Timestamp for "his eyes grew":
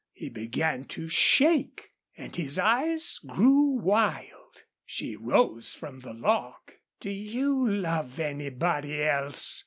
2.35-3.67